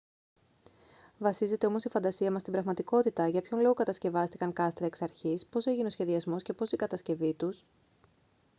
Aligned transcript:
βασίζεται 1.17 1.65
όμως 1.65 1.83
η 1.83 1.89
φαντασία 1.89 2.31
μας 2.31 2.41
στην 2.41 2.53
πραγματικότητα 2.53 3.27
για 3.27 3.41
ποιον 3.41 3.59
λόγο 3.61 3.73
κατασκευάστηκαν 3.73 4.53
κάστρα 4.53 4.85
εξ 4.85 5.01
αρχής 5.01 5.45
πώς 5.45 5.65
έγινε 5.65 5.87
ο 5.87 5.89
σχεδιασμός 5.89 6.43
και 6.43 6.53
πώς 6.53 6.71
η 6.71 6.75
κατασκευή 6.75 7.33
τους 7.33 7.63